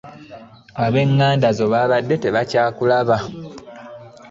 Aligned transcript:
Ab'eŋŋanda 0.83 1.49
zo 1.57 1.65
babadde 1.73 2.15
tebakyakulaba. 2.23 3.17